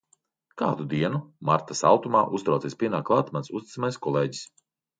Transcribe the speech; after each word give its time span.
Kādu 0.61 0.87
dienu, 0.93 1.21
marta 1.51 1.77
saltumā, 1.81 2.23
uztraucies 2.39 2.79
pienāk 2.81 3.07
klāt 3.13 3.33
mans 3.39 3.55
uzticamais 3.61 4.05
kolēģis. 4.09 4.45